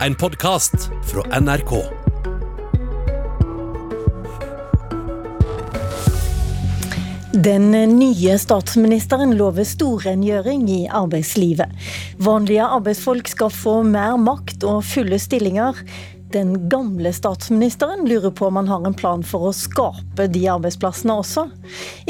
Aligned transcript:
En 0.00 0.14
podkast 0.14 0.90
fra 1.02 1.40
NRK. 1.40 1.84
Den 7.32 7.70
nye 7.70 8.38
statsministeren 8.38 9.36
lover 9.38 9.62
storrengjøring 9.64 10.64
i 10.70 10.80
arbeidslivet. 10.90 11.70
Vanlige 12.18 12.66
arbeidsfolk 12.66 13.30
skal 13.30 13.52
få 13.54 13.74
mer 13.86 14.16
makt 14.18 14.66
og 14.66 14.82
fulle 14.88 15.20
stillinger. 15.22 15.78
Den 16.34 16.56
gamle 16.68 17.12
statsministeren 17.14 18.02
lurer 18.10 18.34
på 18.34 18.48
om 18.50 18.58
han 18.58 18.72
har 18.72 18.88
en 18.88 18.98
plan 18.98 19.22
for 19.22 19.46
å 19.46 19.54
skape 19.54 20.26
de 20.34 20.42
arbeidsplassene 20.56 21.20
også. 21.22 21.46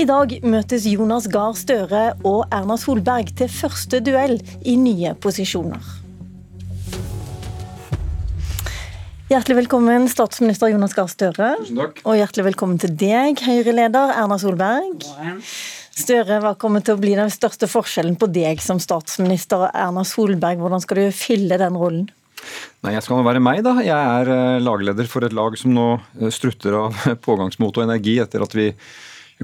I 0.00 0.08
dag 0.08 0.32
møtes 0.40 0.88
Jonas 0.88 1.28
Gahr 1.28 1.52
Støre 1.52 2.06
og 2.24 2.46
Erna 2.48 2.80
Solberg 2.80 3.36
til 3.36 3.52
første 3.52 4.00
duell 4.00 4.38
i 4.64 4.78
nye 4.80 5.12
posisjoner. 5.20 6.03
Hjertelig 9.34 9.64
velkommen, 9.64 10.04
statsminister 10.06 10.70
Jonas 10.70 10.92
Gahr 10.94 11.08
Støre. 11.10 11.48
Tusen 11.58 11.78
takk. 11.80 11.96
Og 12.06 12.14
hjertelig 12.14 12.44
velkommen 12.52 12.78
til 12.78 12.92
deg, 12.94 13.40
Høyre-leder 13.42 14.12
Erna 14.14 14.36
Solberg. 14.38 15.02
Støre, 15.94 16.36
hva 16.44 16.52
kommer 16.60 16.84
til 16.86 16.94
å 16.94 17.00
bli 17.02 17.16
den 17.18 17.32
største 17.34 17.66
forskjellen 17.70 18.14
på 18.20 18.28
deg 18.30 18.62
som 18.62 18.78
statsminister 18.82 19.64
og 19.66 19.72
Erna 19.74 20.04
Solberg? 20.06 20.62
Hvordan 20.62 20.84
skal 20.84 21.00
du 21.00 21.18
fylle 21.18 21.58
den 21.58 21.80
rollen? 21.80 22.06
Nei, 22.84 22.92
Jeg 22.94 23.02
skal 23.08 23.18
nå 23.18 23.26
være 23.26 23.42
meg, 23.42 23.64
da. 23.66 23.74
Jeg 23.82 23.90
er 24.20 24.30
eh, 24.36 24.62
lagleder 24.62 25.10
for 25.10 25.26
et 25.26 25.34
lag 25.34 25.58
som 25.58 25.74
nå 25.74 25.88
eh, 26.20 26.30
strutter 26.30 26.78
av 26.84 27.02
pågangsmot 27.26 27.74
og 27.82 27.88
energi 27.88 28.20
etter 28.22 28.46
at 28.46 28.54
vi 28.54 28.70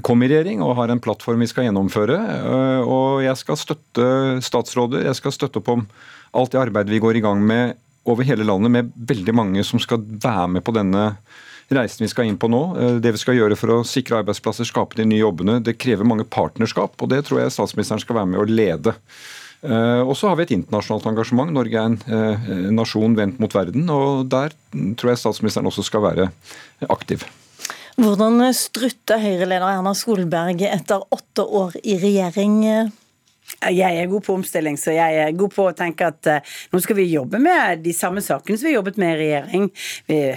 kom 0.07 0.23
i 0.23 0.31
regjering 0.31 0.63
og 0.63 0.77
har 0.79 0.93
en 0.95 1.03
plattform 1.03 1.43
vi 1.43 1.51
skal 1.51 1.67
gjennomføre. 1.67 2.23
Eh, 2.39 2.87
Og 2.87 3.25
jeg 3.27 3.35
skal 3.43 3.59
støtte 3.59 4.09
statsråder, 4.39 5.03
jeg 5.09 5.19
skal 5.19 5.35
støtte 5.35 5.59
opp 5.59 5.75
om 5.75 5.87
alt 6.31 6.55
det 6.55 6.63
arbeidet 6.63 6.95
vi 6.95 7.03
går 7.03 7.19
i 7.19 7.27
gang 7.27 7.43
med 7.43 7.75
over 8.09 8.25
hele 8.25 8.45
landet, 8.47 8.71
med 8.71 8.91
veldig 8.95 9.33
mange 9.37 9.63
som 9.67 9.81
skal 9.81 10.01
være 10.01 10.47
med 10.57 10.65
på 10.65 10.73
denne 10.75 11.11
reisen 11.71 12.03
vi 12.05 12.11
skal 12.11 12.27
inn 12.27 12.39
på 12.39 12.49
nå. 12.51 12.61
Eh, 12.77 12.95
Det 13.03 13.13
vi 13.15 13.21
skal 13.21 13.37
gjøre 13.37 13.57
for 13.59 13.77
å 13.77 13.83
sikre 13.87 14.21
arbeidsplasser, 14.21 14.67
skape 14.67 14.97
de 14.99 15.05
nye 15.05 15.21
jobbene, 15.23 15.61
det 15.63 15.79
krever 15.79 16.07
mange 16.07 16.25
partnerskap. 16.25 16.95
og 16.99 17.09
Det 17.09 17.25
tror 17.25 17.41
jeg 17.41 17.51
statsministeren 17.51 18.01
skal 18.01 18.15
være 18.15 18.31
med 18.33 18.41
å 18.41 18.49
lede. 18.49 18.95
Eh, 19.63 20.01
Og 20.01 20.15
så 20.17 20.29
har 20.29 20.35
vi 20.35 20.43
et 20.43 20.57
internasjonalt 20.57 21.05
engasjement. 21.05 21.51
Norge 21.51 21.75
er 21.75 21.85
en 21.85 21.99
eh, 22.07 22.71
nasjon 22.71 23.15
vendt 23.15 23.39
mot 23.39 23.51
verden. 23.53 23.89
og 23.89 24.29
Der 24.29 24.51
tror 24.95 25.11
jeg 25.11 25.17
statsministeren 25.17 25.67
også 25.67 25.83
skal 25.83 26.01
være 26.01 26.31
aktiv. 26.89 27.23
Hvordan 27.97 28.53
strutter 28.55 29.19
Høyre-leder 29.19 29.67
Erna 29.77 29.93
Solberg 29.93 30.61
etter 30.63 31.03
åtte 31.11 31.43
år 31.43 31.75
i 31.83 31.97
regjering? 31.99 32.91
Jeg 33.61 33.97
er 34.01 34.09
god 34.09 34.23
på 34.25 34.33
omstilling, 34.39 34.77
så 34.79 34.95
jeg 34.95 35.17
er 35.21 35.35
god 35.37 35.53
på 35.53 35.67
å 35.69 35.75
tenke 35.77 36.07
at 36.09 36.29
eh, 36.29 36.53
nå 36.73 36.79
skal 36.81 36.97
vi 36.97 37.05
jobbe 37.11 37.37
med 37.41 37.83
de 37.85 37.93
samme 37.93 38.23
sakene 38.25 38.57
som 38.57 38.69
vi 38.69 38.73
jobbet 38.73 38.97
med 39.01 39.13
i 39.13 39.19
regjering. 39.19 39.67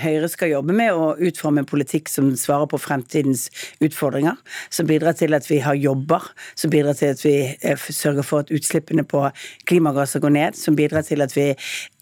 Høyre 0.03 0.29
skal 0.29 0.53
jobbe 0.53 0.77
med 0.77 0.93
å 0.93 1.15
utforme 1.25 1.63
en 1.63 1.69
politikk 1.69 2.11
som 2.13 2.29
svarer 2.39 2.69
på 2.71 2.81
fremtidens 2.81 3.47
utfordringer. 3.85 4.37
Som 4.69 4.89
bidrar 4.91 5.17
til 5.17 5.37
at 5.37 5.49
vi 5.49 5.61
har 5.65 5.79
jobber, 5.79 6.27
som 6.59 6.73
bidrar 6.73 6.99
til 6.99 7.15
at 7.15 7.25
vi 7.25 7.35
eh, 7.55 7.87
sørger 7.89 8.27
for 8.27 8.45
at 8.45 8.53
utslippene 8.55 9.07
på 9.09 9.25
klimagasser 9.69 10.23
går 10.25 10.35
ned. 10.37 10.59
Som 10.61 10.77
bidrar 10.77 11.07
til 11.07 11.25
at 11.25 11.33
vi 11.37 11.51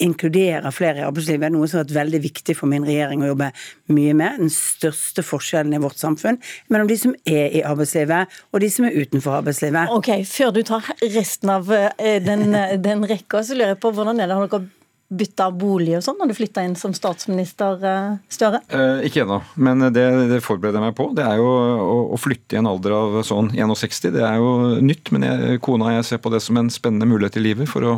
inkluderer 0.03 0.75
flere 0.75 1.03
i 1.03 1.07
arbeidslivet, 1.07 1.55
noe 1.55 1.69
som 1.71 1.81
har 1.81 1.87
vært 1.87 1.99
veldig 2.01 2.23
viktig 2.27 2.59
for 2.59 2.71
min 2.71 2.87
regjering 2.89 3.23
å 3.23 3.33
jobbe 3.33 3.53
mye 3.95 4.17
med. 4.19 4.43
Den 4.43 4.53
største 4.53 5.25
forskjellen 5.27 5.77
i 5.77 5.83
vårt 5.83 6.01
samfunn 6.01 6.41
mellom 6.73 6.91
de 6.91 6.99
som 6.99 7.15
er 7.29 7.55
i 7.61 7.65
arbeidslivet 7.67 8.43
og 8.53 8.63
de 8.63 8.71
som 8.73 8.87
er 8.89 8.99
utenfor 8.99 9.39
arbeidslivet. 9.41 9.93
Ok, 9.95 10.11
Før 10.33 10.53
du 10.55 10.63
tar 10.67 10.91
resten 11.15 11.51
av 11.53 11.73
eh, 11.73 12.21
den, 12.23 12.53
den 12.87 13.09
rekka, 13.09 13.43
så 13.45 13.57
lurer 13.59 13.75
jeg 13.75 13.83
på 13.83 13.93
hvordan 13.95 14.21
er 14.21 14.31
det 14.31 14.39
har 14.39 14.49
dere 14.49 14.71
bytta 15.13 15.51
bolig 15.53 15.99
og 15.99 16.05
sånn 16.07 16.17
når 16.21 16.31
du 16.31 16.37
flytta 16.39 16.63
inn 16.65 16.75
som 16.79 16.95
statsminister, 16.97 17.83
eh, 17.85 18.15
Støre? 18.33 18.63
Eh, 18.73 19.05
ikke 19.09 19.25
ennå, 19.27 19.41
men 19.61 19.85
det, 19.93 20.05
det 20.31 20.41
forbereder 20.45 20.81
jeg 20.81 20.89
meg 20.89 20.97
på. 20.99 21.11
Det 21.17 21.25
er 21.27 21.41
jo 21.41 21.49
å, 21.49 21.97
å 22.17 22.21
flytte 22.21 22.57
i 22.57 22.61
en 22.63 22.71
alder 22.71 22.97
av 22.97 23.19
sånn 23.29 23.53
61. 23.53 24.13
Det 24.17 24.25
er 24.27 24.39
jo 24.41 24.53
nytt, 24.81 25.13
men 25.15 25.27
jeg, 25.29 25.61
kona 25.65 25.91
og 25.91 25.99
jeg 25.99 26.09
ser 26.09 26.23
på 26.25 26.33
det 26.33 26.41
som 26.45 26.61
en 26.61 26.73
spennende 26.73 27.09
mulighet 27.11 27.37
i 27.41 27.45
livet 27.45 27.71
for 27.71 27.89
å 27.89 27.97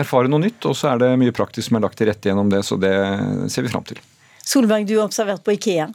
erfare 0.00 0.30
noe 0.30 0.42
nytt. 0.42 0.64
Og 0.66 0.76
så 0.78 0.92
er 0.92 1.04
det 1.04 1.12
mye 1.20 1.34
praktisk 1.36 1.70
som 1.70 1.78
er 1.78 1.86
lagt 1.86 2.00
til 2.00 2.10
rette 2.10 2.30
gjennom 2.30 2.50
det, 2.50 2.64
så 2.66 2.78
det 2.80 2.94
ser 3.52 3.66
vi 3.66 3.72
fram 3.72 3.86
til. 3.86 4.02
Solberg, 4.42 4.88
du 4.88 4.96
har 4.98 5.06
observert 5.06 5.44
på 5.46 5.54
Ikea. 5.54 5.90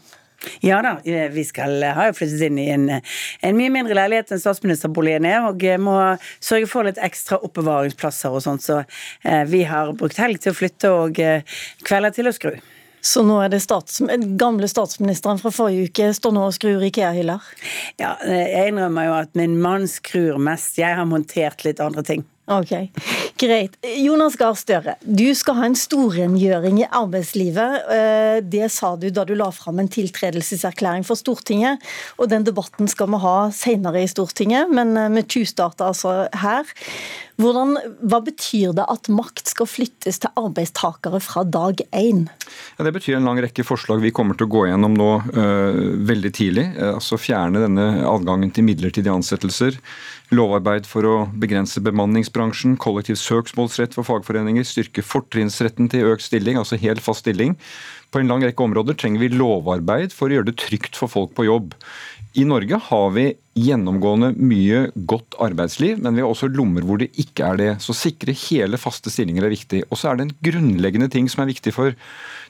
Ja 0.66 0.82
da, 0.86 0.98
vi 1.04 1.46
skal, 1.48 1.80
har 1.96 2.12
jo 2.12 2.18
flyttet 2.18 2.46
inn 2.48 2.60
i 2.62 2.70
en, 2.74 2.88
en 2.96 3.58
mye 3.58 3.74
mindre 3.74 3.98
leilighet 3.98 4.34
enn 4.34 4.42
statsministerboligen 4.42 5.28
er, 5.30 5.48
og 5.50 5.66
må 5.82 5.98
sørge 6.44 6.70
for 6.70 6.88
litt 6.88 7.02
ekstra 7.02 7.40
oppbevaringsplasser 7.46 8.36
og 8.36 8.44
sånt, 8.46 8.66
så 8.66 8.82
eh, 9.24 9.44
vi 9.50 9.66
har 9.70 9.94
brukt 9.98 10.20
helg 10.22 10.42
til 10.44 10.54
å 10.54 10.58
flytte 10.58 10.94
og 10.94 11.20
eh, 11.22 11.60
kvelder 11.86 12.16
til 12.16 12.30
å 12.30 12.36
skru. 12.36 12.56
Så 13.06 13.22
nå 13.22 13.38
er 13.44 13.52
det 13.54 13.60
stats, 13.62 14.00
gamle 14.40 14.66
statsministeren 14.70 15.38
fra 15.38 15.52
forrige 15.54 15.92
uke 15.92 16.08
står 16.18 16.34
nå 16.34 16.48
og 16.48 16.56
skrur 16.56 16.86
Ikea-hyller? 16.88 17.44
Ja, 18.02 18.16
eh, 18.26 18.48
jeg 18.50 18.74
innrømmer 18.74 19.10
jo 19.10 19.18
at 19.20 19.36
min 19.38 19.60
mann 19.62 19.86
skrur 19.90 20.42
mest. 20.42 20.80
Jeg 20.82 20.98
har 20.98 21.06
montert 21.10 21.62
litt 21.68 21.84
andre 21.84 22.06
ting. 22.08 22.26
Ok, 22.46 22.92
Greit. 23.42 23.74
Jonas 23.98 24.36
Gahr 24.38 24.54
Støre, 24.54 24.94
du 25.02 25.26
skal 25.34 25.56
ha 25.58 25.66
en 25.66 25.78
storrengjøring 25.78 26.78
i 26.84 26.86
arbeidslivet. 26.94 27.88
Eh, 27.90 28.38
Det 28.46 28.70
sa 28.70 28.94
du 28.96 29.10
da 29.10 29.24
du 29.26 29.34
la 29.34 29.50
fram 29.50 29.80
en 29.82 29.90
tiltredelseserklæring 29.90 31.04
for 31.08 31.18
Stortinget. 31.18 31.82
Og 32.20 32.30
den 32.30 32.46
debatten 32.46 32.88
skal 32.88 33.10
vi 33.10 33.18
ha 33.26 33.50
senere 33.50 34.04
i 34.04 34.12
Stortinget, 34.12 34.70
men 34.70 34.94
eh, 34.96 35.10
vi 35.10 35.26
tjuvstarter 35.26 35.90
altså 35.90 36.28
her. 36.38 36.70
Hvordan, 37.42 37.76
hva 38.06 38.22
betyr 38.24 38.72
det 38.78 38.86
at 38.88 39.10
makt 39.12 39.50
skal 39.52 39.68
flyttes 39.68 40.22
til 40.22 40.38
arbeidstakere 40.40 41.20
fra 41.20 41.44
dag 41.44 41.82
én? 41.92 42.28
Ja, 42.78 42.86
det 42.86 42.94
betyr 42.96 43.18
en 43.18 43.26
lang 43.28 43.42
rekke 43.44 43.66
forslag 43.66 44.06
vi 44.06 44.14
kommer 44.16 44.38
til 44.38 44.46
å 44.48 44.54
gå 44.54 44.68
gjennom 44.70 44.94
nå 44.96 45.10
øh, 45.34 45.82
veldig 46.08 46.32
tidlig. 46.32 46.68
Altså 46.94 47.18
Fjerne 47.20 47.66
denne 47.66 48.06
adgangen 48.06 48.54
til 48.54 48.70
midlertidige 48.70 49.18
ansettelser. 49.18 49.82
Lovarbeid 50.34 50.88
for 50.90 51.06
å 51.06 51.16
begrense 51.38 51.82
bemanningsbransjen. 51.86 52.80
Kollektiv 52.82 53.20
søksmålsrett 53.22 53.94
for 53.98 54.08
fagforeninger. 54.08 54.66
Styrke 54.66 55.04
fortrinnsretten 55.06 55.92
til 55.92 56.10
økt 56.10 56.26
stilling, 56.26 56.58
altså 56.58 56.80
helt 56.82 57.04
fast 57.06 57.26
stilling. 57.26 57.54
På 58.10 58.22
en 58.22 58.32
lang 58.32 58.46
rekke 58.46 58.66
områder 58.66 58.98
trenger 58.98 59.22
vi 59.22 59.34
lovarbeid 59.36 60.16
for 60.16 60.32
å 60.32 60.40
gjøre 60.40 60.50
det 60.50 60.60
trygt 60.62 60.98
for 60.98 61.12
folk 61.12 61.36
på 61.38 61.46
jobb. 61.50 61.76
I 62.36 62.46
Norge 62.48 62.80
har 62.90 63.10
vi 63.16 63.30
gjennomgående 63.56 64.34
mye 64.36 64.82
godt 65.08 65.38
arbeidsliv, 65.40 66.02
men 66.04 66.18
vi 66.18 66.24
har 66.24 66.32
også 66.32 66.50
lommer 66.52 66.84
hvor 66.84 67.00
det 67.00 67.14
ikke 67.22 67.48
er 67.48 67.60
det. 67.62 67.70
Så 67.84 67.96
sikre 67.96 68.36
hele 68.36 68.80
faste 68.80 69.12
stillinger 69.14 69.48
er 69.48 69.54
viktig. 69.54 69.86
Og 69.88 70.00
så 70.00 70.12
er 70.12 70.20
det 70.20 70.26
en 70.28 70.36
grunnleggende 70.44 71.08
ting 71.12 71.30
som 71.32 71.46
er 71.46 71.52
viktig 71.54 71.72
for 71.76 71.96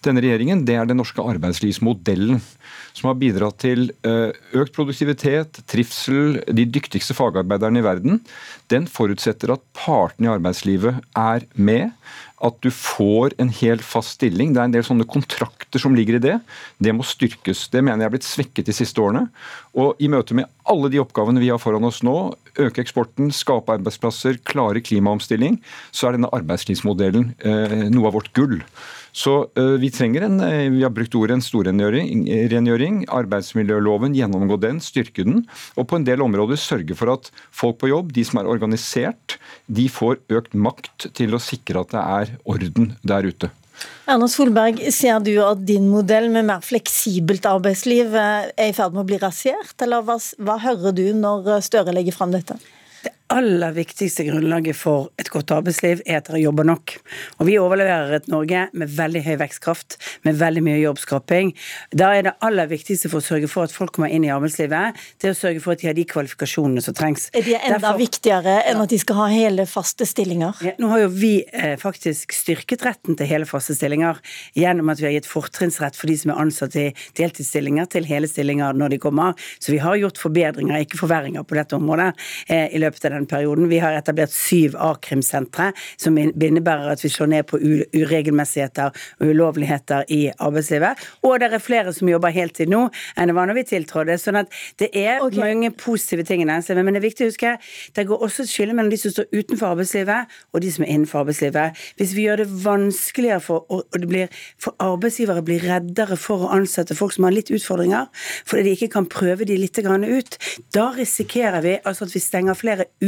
denne 0.06 0.24
regjeringen. 0.26 0.64
Det 0.66 0.78
er 0.80 0.90
den 0.90 0.98
norske 1.02 1.22
arbeidslivsmodellen. 1.22 2.42
Som 2.98 3.12
har 3.12 3.20
bidratt 3.22 3.60
til 3.62 3.92
eh, 4.08 4.34
økt 4.58 4.74
produktivitet, 4.74 5.62
trivsel, 5.70 6.40
de 6.50 6.66
dyktigste 6.66 7.14
fagarbeiderne 7.18 7.82
i 7.82 7.86
verden. 7.86 8.22
Den 8.74 8.90
forutsetter 8.90 9.54
at 9.54 9.66
partene 9.78 10.30
i 10.30 10.34
arbeidslivet 10.34 11.04
er 11.14 11.46
med 11.54 11.92
at 12.44 12.58
du 12.64 12.70
får 12.74 13.34
en 13.40 13.50
helt 13.62 13.84
fast 13.86 14.18
stilling. 14.18 14.54
Det 14.54 14.62
er 14.62 14.68
en 14.68 14.76
del 14.76 14.86
sånne 14.86 15.08
kontrakter 15.08 15.82
som 15.82 15.96
ligger 15.96 16.18
i 16.18 16.24
det. 16.24 16.36
Det 16.84 16.94
må 16.96 17.06
styrkes. 17.08 17.66
Det 17.72 17.82
mener 17.84 18.04
jeg 18.04 18.10
er 18.10 18.16
blitt 18.18 18.28
svekket 18.28 18.70
de 18.70 18.76
siste 18.76 19.02
årene. 19.02 19.26
Og 19.78 20.02
i 20.04 20.10
møte 20.12 20.36
med 20.38 20.50
alle 20.68 20.92
de 20.92 20.94
oppgavene 21.01 21.41
vi 21.44 21.51
har 21.51 21.61
foran 21.61 21.88
oss 21.88 22.01
nå, 22.06 22.16
øke 22.61 22.83
eksporten, 22.83 23.31
skape 23.35 23.75
arbeidsplasser, 23.78 24.39
klare 24.47 24.83
klimaomstilling, 24.85 25.59
så 25.95 26.09
er 26.09 26.17
denne 26.17 26.31
arbeidslivsmodellen 26.35 27.33
eh, 27.45 27.81
noe 27.94 28.11
av 28.11 28.17
vårt 28.19 28.31
gull. 28.38 28.61
Så 29.16 29.33
eh, 29.56 29.75
vi 29.79 29.89
trenger 29.95 30.25
en 30.28 30.41
eh, 30.44 30.67
Vi 30.73 30.83
har 30.83 30.91
brukt 30.91 31.16
ordet 31.16 31.38
en 31.38 31.44
storrengjøring. 31.45 33.06
Arbeidsmiljøloven, 33.16 34.16
gjennomgå 34.17 34.59
den, 34.59 34.81
styrke 34.83 35.23
den. 35.23 35.45
Og 35.79 35.88
på 35.88 36.00
en 36.00 36.07
del 36.07 36.23
områder 36.25 36.59
sørge 36.59 36.97
for 37.00 37.13
at 37.13 37.31
folk 37.56 37.79
på 37.79 37.94
jobb, 37.94 38.12
de 38.16 38.25
som 38.27 38.41
er 38.41 38.51
organisert, 38.51 39.38
de 39.72 39.88
får 39.91 40.19
økt 40.35 40.57
makt 40.59 41.09
til 41.16 41.35
å 41.35 41.44
sikre 41.44 41.85
at 41.85 41.95
det 41.95 42.03
er 42.03 42.35
orden 42.44 42.95
der 43.07 43.31
ute. 43.31 43.51
Erna 44.06 44.27
Solberg, 44.30 44.80
ser 44.94 45.19
du 45.25 45.33
at 45.42 45.63
din 45.65 45.88
modell 45.89 46.30
med 46.33 46.45
mer 46.45 46.62
fleksibelt 46.65 47.48
arbeidsliv 47.50 48.13
er 48.19 48.51
i 48.62 48.74
ferd 48.75 48.94
med 48.94 49.06
å 49.06 49.10
bli 49.10 49.19
rasert, 49.21 49.75
eller 49.81 50.06
hva, 50.06 50.19
hva 50.45 50.60
hører 50.62 50.94
du 50.95 51.07
når 51.18 51.56
Støre 51.65 51.95
legger 51.95 52.13
fram 52.13 52.36
dette? 52.36 52.60
Aller 53.33 53.72
viktigste 53.74 54.22
grunnlaget 54.27 54.77
for 54.77 55.07
et 55.18 55.31
godt 55.33 55.50
arbeidsliv 55.56 56.04
er 56.06 56.19
at 56.19 56.27
dere 56.27 56.44
jobber 56.44 56.68
nok. 56.68 56.92
Og 57.39 57.48
vi 57.48 57.56
overleverer 57.57 58.19
et 58.19 58.27
Norge 58.30 58.68
med 58.77 58.92
veldig 58.94 59.24
høy 59.25 59.31
vekstkraft, 59.42 59.95
med 60.27 60.38
veldig 60.38 60.62
mye 60.68 60.75
jobbskaping. 60.83 61.50
Da 61.89 62.12
er 62.13 62.27
det 62.27 62.33
aller 62.45 62.69
viktigste 62.69 63.10
for 63.10 63.24
å 63.24 63.25
sørge 63.25 63.50
for 63.50 63.66
at 63.66 63.74
folk 63.74 63.95
kommer 63.98 64.13
inn 64.13 64.27
i 64.27 64.30
arbeidslivet, 64.30 65.00
det 65.18 65.31
er 65.31 65.33
å 65.33 65.39
sørge 65.39 65.63
for 65.63 65.74
at 65.74 65.81
de 65.81 65.89
har 65.89 65.98
de 65.98 66.06
kvalifikasjonene 66.06 66.83
som 66.86 66.94
trengs. 66.94 67.31
Er 67.33 67.42
det 67.48 67.56
enda 67.63 67.80
Derfor- 67.80 67.98
viktigere 68.04 68.60
enn 68.69 68.83
at 68.83 68.94
de 68.94 69.00
skal 69.01 69.19
ha 69.24 69.25
hele, 69.33 69.66
faste 69.66 70.06
stillinger? 70.06 70.62
Ja, 70.62 70.75
nå 70.77 70.92
har 70.94 71.00
jo 71.00 71.10
vi 71.10 71.33
eh, 71.51 71.75
faktisk 71.81 72.30
styrket 72.38 72.86
retten 72.86 73.18
til 73.18 73.25
hele 73.25 73.50
faste 73.50 73.74
stillinger 73.74 74.22
gjennom 74.54 74.94
at 74.94 75.01
vi 75.01 75.10
har 75.10 75.18
gitt 75.18 75.31
fortrinnsrett 75.31 75.98
for 75.98 76.06
de 76.13 76.19
som 76.22 76.36
er 76.36 76.44
ansatt 76.45 76.77
i 76.77 76.86
deltidsstillinger, 77.18 77.89
til 77.89 78.06
hele 78.06 78.30
stillinger 78.30 78.77
når 78.77 78.94
de 78.94 79.01
kommer. 79.01 79.33
Så 79.57 79.74
vi 79.74 79.81
har 79.81 79.98
gjort 79.98 80.22
forbedringer, 80.22 80.86
ikke 80.86 81.01
forverringer, 81.01 81.42
på 81.42 81.57
dette 81.57 81.74
området 81.74 82.13
eh, 82.54 82.69
i 82.69 82.77
løpet 82.86 83.10
av 83.10 83.14
den 83.15 83.27
perioden. 83.29 83.69
Vi 83.71 83.81
har 83.83 83.95
etablert 83.97 84.33
syv 84.35 84.75
a-krimsentre, 84.79 85.71
som 86.01 86.17
innebærer 86.19 86.94
at 86.94 87.03
vi 87.03 87.12
slår 87.12 87.31
ned 87.31 87.47
på 87.50 87.59
uregelmessigheter 87.59 88.94
og 89.19 89.31
ulovligheter 89.31 90.06
i 90.13 90.21
arbeidslivet. 90.35 91.01
Og 91.23 91.39
det 91.41 91.51
er 91.53 91.63
flere 91.63 91.94
som 91.95 92.09
jobber 92.09 92.33
heltid 92.35 92.71
nå 92.71 92.85
enn 93.15 93.31
det 93.31 93.35
var 93.38 93.50
når 93.50 93.59
vi 93.59 93.65
tiltrådte. 93.71 94.17
sånn 94.21 94.41
at 94.44 94.51
det 94.79 94.89
er 94.94 95.23
okay. 95.23 95.39
mange 95.39 95.71
positive 95.71 96.23
ting 96.27 96.41
i 96.44 96.47
næringslivet. 96.47 96.85
Men 96.85 96.95
det 96.95 97.01
er 97.01 97.07
viktig 97.09 97.25
å 97.25 97.31
huske 97.31 97.56
det 97.95 98.07
går 98.07 98.23
også 98.27 98.44
et 98.44 98.51
skille 98.51 98.75
mellom 98.75 98.91
de 98.94 99.00
som 99.00 99.13
står 99.13 99.29
utenfor 99.33 99.73
arbeidslivet 99.73 100.35
og 100.53 100.62
de 100.63 100.71
som 100.71 100.85
er 100.85 100.94
innenfor 100.94 101.23
arbeidslivet. 101.23 101.83
Hvis 102.00 102.15
vi 102.15 102.27
gjør 102.27 102.44
det 102.44 102.47
vanskeligere 102.65 103.41
for, 103.44 103.85
blir, 104.06 104.31
for 104.62 104.75
arbeidsgivere 104.83 105.44
blir 105.45 105.65
reddere 105.65 106.17
for 106.19 106.45
å 106.45 106.51
ansette 106.56 106.97
folk 106.97 107.15
som 107.15 107.27
har 107.27 107.35
litt 107.35 107.51
utfordringer, 107.53 108.09
fordi 108.47 108.65
de 108.67 108.75
ikke 108.77 108.91
kan 108.97 109.09
prøve 109.12 109.47
de 109.47 109.57
litt 109.59 109.75
ut, 109.85 110.38
da 110.73 110.89
risikerer 110.95 111.62
vi 111.62 111.73
altså 111.83 112.06
at 112.07 112.15
vi 112.15 112.21
stenger 112.23 112.57
flere 112.57 112.88
ute 113.03 113.05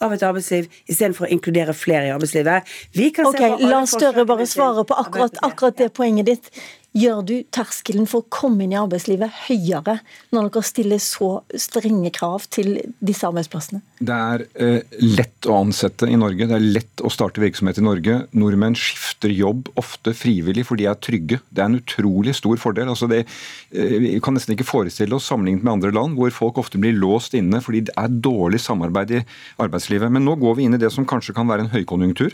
av 0.00 0.14
et 0.14 0.24
arbeidsliv 0.26 0.70
istedenfor 0.86 1.26
å 1.26 1.30
inkludere 1.36 1.74
flere 1.76 2.08
i 2.08 2.14
arbeidslivet. 2.14 2.72
Vi 2.96 3.10
kan 3.14 3.28
okay, 3.30 3.52
se 3.52 3.62
på 3.62 3.70
La 3.70 3.84
Støre 3.90 4.26
bare 4.28 4.48
svare 4.50 4.86
på 4.88 4.98
akkurat, 5.04 5.38
akkurat 5.46 5.78
det 5.80 5.92
poenget 5.96 6.30
ditt. 6.30 6.50
Gjør 6.96 7.18
du 7.28 7.34
terskelen 7.52 8.06
for 8.08 8.24
å 8.24 8.30
komme 8.32 8.64
inn 8.64 8.72
i 8.72 8.78
arbeidslivet 8.80 9.42
høyere 9.50 9.98
når 10.32 10.46
dere 10.48 10.64
stiller 10.64 11.00
så 11.02 11.28
strenge 11.60 12.08
krav 12.14 12.46
til 12.52 12.78
disse 13.04 13.26
arbeidsplassene? 13.28 13.82
Det 14.00 14.16
er 14.16 14.44
eh, 14.54 14.96
lett 15.02 15.48
å 15.48 15.58
ansette 15.58 16.08
i 16.08 16.16
Norge, 16.16 16.48
det 16.48 16.56
er 16.56 16.64
lett 16.64 17.04
å 17.04 17.12
starte 17.12 17.42
virksomhet 17.42 17.82
i 17.82 17.84
Norge. 17.84 18.16
Nordmenn 18.36 18.78
skifter 18.80 19.32
jobb 19.32 19.68
ofte 19.76 20.14
frivillig 20.16 20.64
for 20.68 20.80
de 20.80 20.88
er 20.88 20.96
trygge. 20.96 21.42
Det 21.50 21.60
er 21.60 21.68
en 21.68 21.78
utrolig 21.82 22.36
stor 22.38 22.56
fordel. 22.62 22.88
Altså 22.94 23.10
det, 23.12 23.26
eh, 23.76 23.98
vi 24.00 24.16
kan 24.24 24.38
nesten 24.38 24.56
ikke 24.56 24.68
forestille 24.68 25.18
oss 25.18 25.28
sammenlignet 25.28 25.66
med 25.66 25.76
andre 25.76 25.92
land 25.92 26.16
hvor 26.16 26.32
folk 26.32 26.62
ofte 26.64 26.80
blir 26.80 26.96
låst 26.96 27.36
inne 27.36 27.60
fordi 27.60 27.84
det 27.90 27.96
er 28.00 28.20
dårlig 28.24 28.62
samarbeid 28.64 29.18
i 29.18 29.24
arbeidslivet. 29.60 30.08
Men 30.12 30.24
nå 30.24 30.40
går 30.40 30.56
vi 30.56 30.70
inn 30.70 30.78
i 30.78 30.80
det 30.80 30.94
som 30.96 31.08
kanskje 31.08 31.36
kan 31.36 31.48
være 31.50 31.66
en 31.66 31.74
høykonjunktur. 31.76 32.32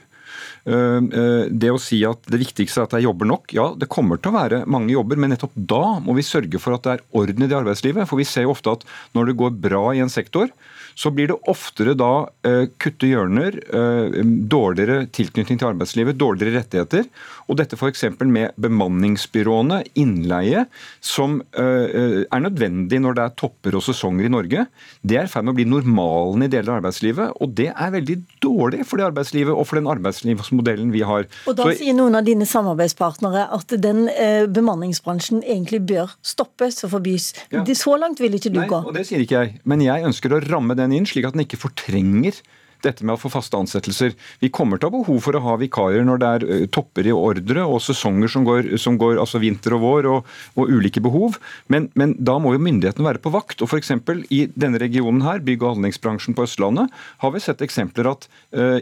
Eh, 0.62 0.99
eh, 0.99 1.44
det 1.50 1.73
å 1.75 1.81
si 1.82 2.00
at 2.06 2.23
det 2.31 2.38
viktigste 2.43 2.82
er 2.82 2.87
at 2.87 2.94
det 2.94 3.00
er 3.00 3.08
jobber 3.08 3.29
nok, 3.29 3.50
ja 3.56 3.70
det 3.79 3.90
kommer 3.90 4.20
til 4.20 4.31
å 4.31 4.38
være 4.38 4.62
mange 4.70 4.94
jobber, 4.94 5.19
men 5.19 5.34
nettopp 5.34 5.56
da 5.56 5.99
må 6.05 6.14
vi 6.19 6.26
sørge 6.26 6.61
for 6.62 6.76
at 6.76 6.87
det 6.87 6.94
er 6.94 7.05
orden 7.19 7.43
i 7.43 7.50
det 7.50 7.58
arbeidslivet. 7.58 8.08
For 8.11 8.20
vi 8.20 8.29
ser 8.29 8.46
jo 8.46 8.55
ofte 8.55 8.76
at 8.76 8.87
når 9.17 9.31
det 9.32 9.38
går 9.43 9.58
bra 9.64 9.84
i 9.96 10.02
en 10.05 10.12
sektor, 10.12 10.52
så 10.98 11.12
blir 11.14 11.30
det 11.32 11.38
oftere 11.50 11.94
da 11.98 12.26
uh, 12.26 12.64
kutte 12.82 13.08
hjørner, 13.08 13.58
uh, 13.72 14.18
dårligere 14.22 15.06
tilknytning 15.14 15.60
til 15.60 15.70
arbeidslivet, 15.70 16.18
dårligere 16.20 16.60
rettigheter. 16.60 17.08
Og 17.50 17.58
dette 17.58 17.76
f.eks. 17.78 18.04
med 18.22 18.56
bemanningsbyråene, 18.62 19.82
innleie, 20.00 20.66
som 21.04 21.40
uh, 21.58 22.22
er 22.22 22.44
nødvendig 22.44 23.02
når 23.02 23.18
det 23.18 23.26
er 23.26 23.36
topper 23.42 23.78
og 23.78 23.84
sesonger 23.86 24.28
i 24.28 24.32
Norge. 24.32 24.66
Det 25.02 25.18
er 25.20 25.28
i 25.28 25.32
ferd 25.32 25.48
med 25.48 25.54
å 25.54 25.60
bli 25.60 25.68
normalen 25.68 26.46
i 26.46 26.50
deler 26.52 26.74
av 26.74 26.82
arbeidslivet, 26.82 27.36
og 27.42 27.56
det 27.58 27.70
er 27.72 27.94
veldig 27.96 28.18
dårlig 28.44 28.86
for 28.88 29.00
det 29.00 29.08
arbeidslivet 29.10 29.54
og 29.54 29.66
for 29.68 29.80
den 29.80 29.90
arbeidslivsmodellen 29.90 30.92
vi 30.94 31.04
har. 31.06 31.28
Og 31.50 31.58
Da 31.58 31.68
så, 31.68 31.76
sier 31.80 31.96
noen 31.96 32.18
av 32.18 32.26
dine 32.26 32.46
samarbeidspartnere 32.48 33.48
at 33.54 33.76
den 33.82 34.04
bemanningsbransjen 34.52 35.42
egentlig 35.42 35.82
bør 35.88 36.12
stoppes 36.24 36.82
og 36.86 36.92
forbys. 36.96 37.32
Ja. 37.52 37.62
Så 37.82 37.96
langt 37.98 38.20
vil 38.20 38.34
ikke 38.36 38.52
du 38.52 38.60
Nei, 38.60 38.68
gå. 38.70 38.78
Og 38.86 38.94
det 38.94 39.06
sier 39.08 39.22
ikke 39.24 39.40
jeg, 39.40 39.56
men 39.68 39.82
jeg 39.84 40.04
ønsker 40.06 40.34
å 40.36 40.40
ramme 40.44 40.76
den 40.78 40.81
den 40.82 40.96
inn, 40.96 41.08
slik 41.08 41.26
at 41.29 41.37
den 41.37 41.44
ikke 41.44 41.61
fortrenger 41.61 42.43
dette 42.84 43.06
med 43.06 43.17
å 43.17 43.20
få 43.20 43.31
faste 43.32 43.58
ansettelser. 43.58 44.17
Vi 44.43 44.50
kommer 44.55 44.81
til 44.81 44.88
å 44.88 44.93
ha 44.93 44.99
behov 45.00 45.20
for 45.25 45.38
å 45.38 45.44
ha 45.46 45.56
vikarer 45.61 46.06
når 46.06 46.23
det 46.23 46.31
er 46.32 46.67
topper 46.75 47.08
i 47.08 47.14
ordre 47.14 47.67
og 47.67 47.82
sesonger 47.84 48.32
som 48.32 48.46
går, 48.46 48.75
som 48.82 48.99
går 49.00 49.20
altså 49.23 49.40
vinter 49.43 49.76
og 49.76 49.84
vår 49.84 50.11
og, 50.11 50.32
og 50.56 50.73
ulike 50.73 51.02
behov. 51.05 51.38
Men, 51.73 51.90
men, 51.99 52.14
da 52.23 52.38
må 52.43 52.55
jo 52.55 52.62
myndighetene 52.62 53.06
være 53.06 53.23
på 53.23 53.32
vakt. 53.34 53.62
og 53.62 53.73
eksempel, 53.79 54.23
I 54.31 54.44
denne 54.55 54.81
regionen 54.82 55.23
her, 55.25 55.43
bygg- 55.44 55.64
og 55.64 55.76
anleggsbransjen 55.76 56.37
på 56.37 56.46
Østlandet, 56.46 56.93
har 57.23 57.32
vi 57.34 57.43
sett 57.43 57.62
eksempler 57.64 58.11
at 58.12 58.29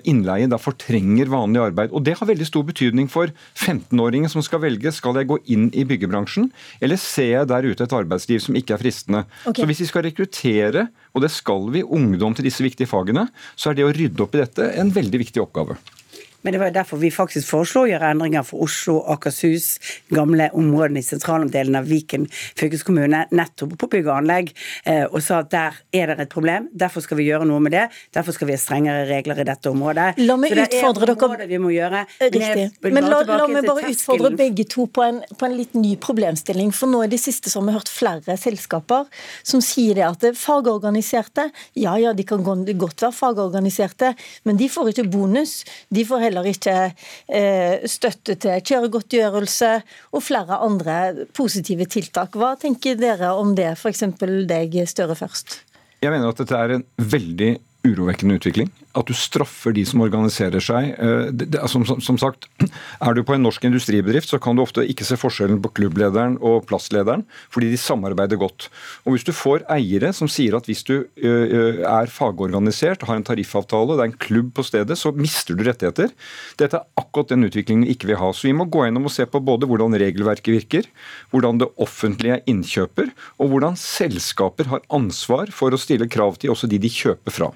innleie 0.09 0.49
da 0.51 0.59
fortrenger 0.61 1.31
vanlig 1.31 1.63
arbeid. 1.63 1.95
og 1.95 2.05
Det 2.05 2.17
har 2.19 2.29
veldig 2.29 2.49
stor 2.49 2.67
betydning 2.67 3.09
for 3.11 3.33
15-åringen 3.55 4.31
som 4.31 4.45
skal 4.45 4.63
velge 4.65 4.93
skal 4.95 5.17
jeg 5.21 5.31
gå 5.31 5.39
inn 5.55 5.69
i 5.77 5.85
byggebransjen, 5.89 6.51
eller 6.81 7.01
ser 7.01 7.33
jeg 7.41 7.51
der 7.51 7.69
ute 7.69 7.87
et 7.87 7.97
arbeidsliv 7.97 8.43
som 8.45 8.59
ikke 8.59 8.77
er 8.77 8.83
fristende. 8.83 9.25
Okay. 9.45 9.63
Så 9.63 9.71
Hvis 9.71 9.83
vi 9.85 9.91
skal 9.91 10.07
rekruttere, 10.09 10.89
og 11.15 11.25
det 11.25 11.33
skal 11.35 11.69
vi, 11.75 11.83
ungdom 11.83 12.35
til 12.37 12.47
disse 12.47 12.65
viktige 12.65 12.91
fagene, 12.91 13.27
så 13.59 13.71
er 13.71 13.79
det 13.79 13.87
å 13.87 13.90
rydde 13.97 14.25
opp 14.25 14.37
i 14.37 14.43
dette 14.43 14.71
en 14.81 14.93
veldig 14.95 15.21
viktig 15.25 15.43
oppgave. 15.43 15.77
Men 16.43 16.55
det 16.55 16.61
var 16.63 16.71
jo 16.71 16.77
derfor 16.79 17.01
vi 17.01 17.11
faktisk 17.13 17.51
foreslo 17.51 17.85
å 17.85 17.91
gjøre 17.91 18.11
endringer 18.15 18.45
for 18.47 18.65
Oslo, 18.65 19.01
Akershus, 19.13 19.75
gamle 20.13 20.49
områdene 20.57 21.03
i 21.03 21.07
sentralomdelen 21.07 21.77
av 21.77 21.89
Viken 21.91 22.27
fylkeskommune, 22.59 23.27
nettopp 23.37 23.75
på 23.81 23.89
bygg 23.95 24.09
og 24.09 24.15
anlegg, 24.21 24.53
eh, 24.85 25.05
og 25.05 25.21
sa 25.25 25.41
at 25.45 25.51
der 25.53 25.77
er 25.93 26.13
det 26.13 26.27
et 26.27 26.33
problem. 26.33 26.69
Derfor 26.73 27.05
skal 27.05 27.21
vi 27.21 27.29
gjøre 27.29 27.49
noe 27.49 27.61
med 27.61 27.75
det. 27.77 27.87
Derfor 28.17 28.37
skal 28.37 28.49
vi 28.49 28.57
ha 28.57 28.61
strengere 28.61 29.05
regler 29.09 29.43
i 29.43 29.47
dette 29.49 29.71
området. 29.71 30.09
La 30.25 30.37
meg 30.41 30.57
utfordre 30.57 31.17
dere 31.21 31.49
vi 31.51 31.61
må 31.61 31.73
gjøre. 31.75 32.05
Riktig. 32.21 32.67
Men 32.89 33.09
la, 33.11 33.21
la 33.29 33.47
meg 33.51 33.69
bare 33.69 33.93
utfordre 33.93 34.33
begge 34.39 34.65
to 34.71 34.87
på 34.89 35.05
en, 35.05 35.21
på 35.37 35.49
en, 35.49 35.57
litt 35.61 35.77
ny 35.77 35.97
problemstilling. 36.01 36.73
For 36.77 36.91
nå 36.91 37.05
i 37.05 37.11
det 37.13 37.21
siste 37.21 37.53
så 37.53 37.61
har 37.61 37.69
vi 37.69 37.77
hørt 37.77 37.93
flere 37.93 38.37
selskaper 38.41 39.09
som 39.47 39.63
sier 39.65 39.99
det 39.99 40.07
at 40.07 40.25
det 40.25 40.35
fagorganiserte, 40.41 41.51
ja 41.77 41.97
ja, 42.01 42.15
de 42.17 42.25
kan 42.27 42.45
godt 42.45 43.03
være 43.05 43.13
fagorganiserte, 43.13 44.15
men 44.49 44.59
de 44.61 44.71
får 44.73 44.93
ikke 44.93 45.09
bonus. 45.13 45.61
De 45.93 46.05
får 46.07 46.23
heller 46.25 46.30
heller 46.31 46.49
ikke 46.51 46.77
eh, 46.89 47.83
støtte 47.91 48.39
til 48.41 48.63
kjøregodtgjørelse 48.71 49.73
og 50.15 50.25
flere 50.25 50.61
andre 50.65 51.27
positive 51.37 51.87
tiltak. 51.91 52.39
Hva 52.39 52.55
tenker 52.61 52.99
dere 53.01 53.35
om 53.37 53.55
det, 53.59 53.75
f.eks. 53.77 54.07
deg, 54.49 54.79
Støre, 54.91 55.19
først? 55.19 55.61
Jeg 56.01 56.15
mener 56.15 56.33
at 56.33 56.41
dette 56.41 56.57
er 56.57 56.79
en 56.79 56.87
veldig 56.97 57.51
urovekkende 57.85 58.39
utvikling. 58.41 58.71
At 58.99 59.07
du 59.07 59.15
straffer 59.15 59.75
de 59.77 59.85
som 59.87 60.03
organiserer 60.03 60.63
seg. 60.65 60.95
Eh, 60.99 61.59
som, 61.71 61.85
som, 61.87 62.01
som, 62.03 62.19
sagt, 62.21 62.49
Er 63.01 63.15
du 63.17 63.23
på 63.27 63.37
en 63.37 63.45
norsk 63.45 63.65
industribedrift, 63.65 64.29
så 64.29 64.41
kan 64.43 64.57
du 64.59 64.65
ofte 64.65 64.83
ikke 64.87 65.07
se 65.07 65.17
forskjellen 65.21 65.61
på 65.63 65.73
klubblederen 65.79 66.37
og 66.45 66.67
plasslederen, 66.69 67.23
fordi 67.53 67.71
de 67.73 67.79
samarbeider 67.81 68.41
godt. 68.41 68.69
Og 69.05 69.15
Hvis 69.15 69.27
du 69.29 69.33
får 69.37 69.65
eiere 69.73 70.13
som 70.17 70.29
sier 70.31 70.57
at 70.59 70.67
hvis 70.69 70.83
du 70.87 70.97
eh, 71.23 71.81
er 71.87 72.11
fagorganisert, 72.11 73.07
har 73.09 73.21
en 73.21 73.27
tariffavtale, 73.27 73.97
det 73.97 74.05
er 74.05 74.11
en 74.11 74.19
klubb 74.27 74.51
på 74.57 74.67
stedet, 74.67 74.99
så 74.99 75.15
mister 75.17 75.57
du 75.57 75.65
rettigheter. 75.67 76.13
Dette 76.61 76.81
er 76.81 77.01
akkurat 77.01 77.33
den 77.33 77.47
utviklingen 77.47 77.87
vi 77.87 77.95
ikke 77.95 78.11
vil 78.11 78.21
ha. 78.21 78.33
Så 78.35 78.49
vi 78.49 78.57
må 78.57 78.67
gå 78.71 78.85
gjennom 78.87 79.09
og 79.09 79.15
se 79.15 79.27
på 79.31 79.43
både 79.45 79.69
hvordan 79.71 79.97
regelverket 80.03 80.55
virker, 80.57 80.91
hvordan 81.31 81.63
det 81.63 81.71
offentlige 81.81 82.41
innkjøper, 82.51 83.15
og 83.39 83.55
hvordan 83.55 83.79
selskaper 83.79 84.71
har 84.73 84.85
ansvar 84.93 85.53
for 85.55 85.73
å 85.73 85.81
stille 85.81 86.11
krav 86.11 86.41
til 86.41 86.53
også 86.55 86.69
de 86.71 86.81
de 86.81 86.91
kjøper 86.93 87.35
fra. 87.35 87.51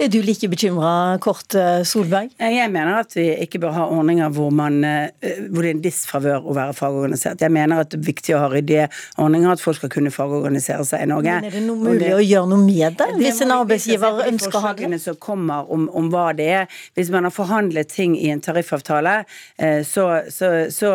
Er 0.00 0.10
du 0.12 0.20
like 0.24 0.48
bekymra, 0.50 0.77
Kort 1.24 1.54
eh, 1.58 1.82
Solberg? 1.86 2.30
Jeg 2.38 2.70
mener 2.72 3.00
at 3.00 3.14
vi 3.16 3.26
ikke 3.44 3.60
bør 3.62 3.74
ha 3.76 3.86
ordninger 3.92 4.30
hvor, 4.34 4.50
man, 4.54 4.78
eh, 4.84 5.40
hvor 5.48 5.64
det 5.64 5.70
er 5.70 5.76
en 5.76 5.82
disfavør 5.84 6.46
å 6.48 6.56
være 6.56 6.76
fagorganisert. 6.76 7.42
Jeg 7.44 7.54
mener 7.54 7.82
at 7.82 7.92
det 7.92 8.00
er 8.00 8.06
viktig 8.08 8.36
å 8.36 8.42
ha 8.44 8.50
ryddige 8.52 8.88
ordninger, 9.20 9.50
at 9.52 9.62
folk 9.62 9.78
skal 9.80 9.92
kunne 9.92 10.12
fagorganisere 10.14 10.86
seg 10.88 11.04
i 11.04 11.08
Norge. 11.10 11.38
Men 11.40 11.48
er 11.50 11.56
det 11.58 11.64
noe 11.66 11.82
mulig 11.82 12.02
det, 12.04 12.12
å 12.16 12.22
gjøre 12.24 12.52
noe 12.52 12.64
med 12.64 12.98
det, 13.00 13.08
hvis 13.20 13.42
en 13.46 13.54
arbeidsgiver 13.56 14.22
ønsker 14.28 14.60
å 14.60 14.64
ha 14.66 14.74
det? 14.78 15.00
som 15.02 15.18
kommer 15.22 15.68
om, 15.72 15.88
om, 15.96 16.08
hva 16.12 16.30
det 16.36 16.48
er. 16.62 16.78
Hvis 16.96 17.12
man 17.14 17.26
har 17.28 17.34
forhandlet 17.34 17.90
ting 17.92 18.16
i 18.18 18.30
en 18.32 18.42
tariffavtale, 18.44 19.20
eh, 19.58 19.82
så, 19.86 20.08
så, 20.32 20.54
så 20.74 20.94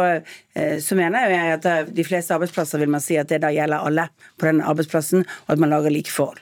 så 0.53 0.93
mener 0.93 1.31
jeg 1.31 1.53
at 1.55 1.93
de 1.97 2.03
fleste 2.05 2.35
arbeidsplasser 2.35 2.77
vil 2.77 2.91
man 2.93 3.01
si 3.01 3.15
at 3.17 3.31
det 3.31 3.39
da 3.41 3.49
gjelder 3.49 3.87
alle 3.87 4.03
på 4.37 4.45
den 4.45 4.61
arbeidsplassen, 4.61 5.25
og 5.47 5.55
at 5.55 5.61
man 5.63 5.73
lager 5.73 5.89
like 5.89 6.13
forhold. 6.13 6.37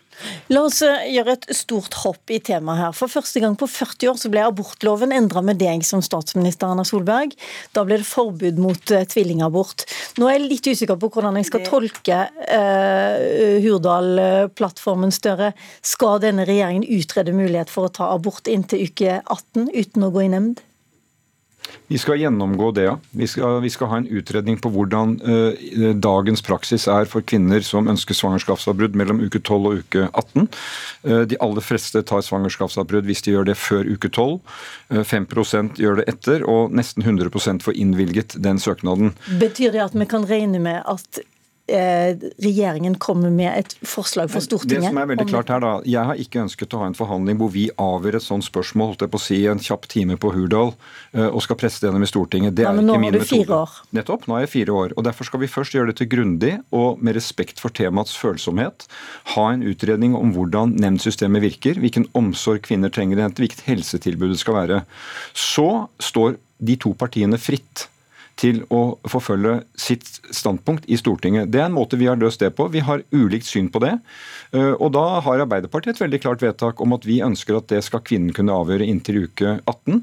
La 0.51 0.63
oss 0.67 0.81
eh, 0.85 1.07
gjøre 1.15 1.35
et 1.37 1.47
stort 1.55 1.95
hopp 2.03 2.31
i 2.33 2.39
temaet 2.43 2.81
her. 2.81 2.95
For 2.95 3.11
første 3.11 3.41
gang 3.43 3.55
på 3.59 3.67
40 3.69 4.11
år 4.11 4.19
så 4.21 4.31
ble 4.33 4.43
abortloven 4.45 5.13
endra 5.15 5.43
med 5.45 5.59
deg 5.61 5.85
som 5.87 6.03
statsminister, 6.05 6.71
Erna 6.71 6.85
Solberg. 6.87 7.35
Da 7.75 7.85
ble 7.87 7.99
det 8.01 8.07
forbud 8.09 8.59
mot 8.61 8.93
uh, 8.93 9.03
tvillingabort. 9.09 9.85
Nå 10.19 10.27
er 10.27 10.37
jeg 10.37 10.47
litt 10.47 10.71
usikker 10.71 10.99
på 11.01 11.11
hvordan 11.13 11.39
jeg 11.39 11.49
skal 11.49 11.65
tolke 11.67 12.23
uh, 12.31 13.59
Hurdal-plattformen 13.63 15.13
større. 15.15 15.53
Skal 15.85 16.21
denne 16.23 16.47
regjeringen 16.49 16.87
utrede 16.87 17.35
mulighet 17.35 17.71
for 17.71 17.87
å 17.87 17.95
ta 17.95 18.11
abort 18.15 18.51
inntil 18.51 18.87
uke 18.89 19.21
18 19.21 19.71
uten 19.71 20.07
å 20.07 20.11
gå 20.13 20.27
i 20.27 20.33
nemnd? 20.35 20.61
Vi 21.91 21.99
skal 21.99 22.21
gjennomgå 22.21 22.71
det, 22.75 22.85
ja. 22.87 22.97
Vi 23.11 23.27
skal, 23.27 23.59
vi 23.63 23.69
skal 23.73 23.89
ha 23.91 23.99
en 23.99 24.07
utredning 24.07 24.59
på 24.61 24.71
hvordan 24.71 25.17
uh, 25.25 25.91
dagens 25.99 26.43
praksis 26.45 26.87
er 26.91 27.09
for 27.09 27.25
kvinner 27.25 27.63
som 27.65 27.89
ønsker 27.91 28.15
svangerskapsavbrudd 28.17 28.95
mellom 28.99 29.19
uke 29.25 29.41
12 29.41 29.57
og 29.59 29.81
uke 29.83 30.07
18. 30.07 30.47
Uh, 31.03 31.21
de 31.27 31.39
aller 31.43 31.65
fleste 31.65 32.03
tar 32.07 32.23
svangerskapsavbrudd 32.25 33.09
hvis 33.09 33.25
de 33.25 33.35
gjør 33.35 33.49
det 33.51 33.57
før 33.59 33.89
uke 33.91 34.11
12. 34.11 34.39
Uh, 34.93 35.03
5 35.03 35.27
gjør 35.79 35.99
det 35.99 36.07
etter, 36.11 36.45
og 36.47 36.71
nesten 36.75 37.03
100% 37.03 37.65
får 37.65 37.77
innvilget 37.77 38.37
den 38.39 38.59
søknaden. 38.59 39.13
Betyr 39.41 39.75
det 39.75 39.85
at 39.89 39.97
vi 39.97 40.07
kan 40.09 40.25
regne 40.27 40.61
med 40.63 40.81
at 40.89 41.21
eh, 41.21 41.27
regjeringen 41.71 42.95
kommer 43.01 43.31
med 43.33 43.51
et 43.53 43.75
forslag 43.87 44.31
for 44.31 44.43
Stortinget. 44.43 44.81
Det 44.81 44.91
som 44.91 44.99
er 45.01 45.09
veldig 45.11 45.27
klart 45.29 45.51
her 45.53 45.61
da, 45.63 45.71
Jeg 45.87 46.07
har 46.09 46.19
ikke 46.19 46.41
ønsket 46.43 46.75
å 46.75 46.81
ha 46.81 46.89
en 46.89 46.97
forhandling 46.97 47.39
hvor 47.39 47.51
vi 47.53 47.67
avgjør 47.81 48.17
et 48.19 48.25
sånt 48.25 48.45
spørsmål 48.47 48.91
holdt 48.91 49.05
jeg 49.05 49.13
på 49.13 49.19
å 49.19 49.23
si, 49.23 49.39
en 49.49 49.61
kjapp 49.61 49.87
time 49.91 50.17
på 50.21 50.33
Hurdal 50.35 50.73
eh, 51.13 51.27
og 51.27 51.41
skal 51.45 51.59
presse 51.61 51.81
det 51.81 51.89
gjennom 51.89 52.05
i 52.05 52.09
Stortinget. 52.09 52.55
Det 52.57 52.65
ja, 52.67 52.73
men 52.75 52.89
ikke 52.89 53.03
min 53.03 53.15
metode. 53.15 53.21
Nå 53.21 53.29
har 53.29 53.29
du 53.29 53.45
fire 53.45 53.59
år. 53.61 53.77
Nettopp. 53.99 54.27
Nå 54.27 54.37
er 54.37 54.45
jeg 54.45 54.53
fire 54.55 54.77
år. 54.83 54.95
og 54.97 55.07
Derfor 55.07 55.29
skal 55.29 55.43
vi 55.43 55.51
først 55.51 55.77
gjøre 55.77 55.91
dette 55.93 56.09
grundig 56.11 56.53
og 56.75 57.01
med 57.03 57.17
respekt 57.17 57.61
for 57.63 57.73
temaets 57.75 58.15
følsomhet. 58.19 58.87
Ha 59.35 59.47
en 59.53 59.65
utredning 59.67 60.17
om 60.17 60.33
hvordan 60.35 60.75
nemndsystemet 60.81 61.45
virker, 61.45 61.79
hvilken 61.81 62.07
omsorg 62.17 62.63
kvinner 62.67 62.93
trenger 62.93 63.21
hvilket 63.37 63.65
helsetilbud 63.67 64.33
det 64.33 64.41
skal 64.41 64.57
være. 64.57 64.83
Så 65.37 65.87
står 66.01 66.37
de 66.61 66.77
to 66.79 66.93
partiene 66.97 67.39
fritt 67.41 67.87
til 68.41 68.63
å 68.73 68.81
forfølge 69.09 69.59
sitt 69.79 70.07
standpunkt 70.33 70.87
i 70.89 70.97
Stortinget. 70.99 71.51
Det 71.53 71.61
er 71.61 71.69
en 71.69 71.77
måte 71.77 71.99
vi 71.99 72.09
har 72.09 72.19
løst 72.19 72.41
det 72.41 72.53
på. 72.57 72.69
Vi 72.73 72.83
har 72.85 73.05
ulikt 73.13 73.49
syn 73.49 73.69
på 73.71 73.81
det. 73.83 73.95
Eh, 74.55 74.73
og 74.73 74.93
da 74.97 75.05
har 75.25 75.45
Arbeiderpartiet 75.45 75.95
et 75.95 76.03
veldig 76.03 76.21
klart 76.23 76.43
vedtak 76.43 76.81
om 76.81 76.97
at 76.97 77.07
vi 77.07 77.21
ønsker 77.25 77.59
at 77.59 77.69
det 77.71 77.83
skal 77.85 78.03
kvinnen 78.05 78.33
kunne 78.35 78.55
avgjøre 78.57 78.87
inntil 78.89 79.25
uke 79.27 79.59
18. 79.69 80.01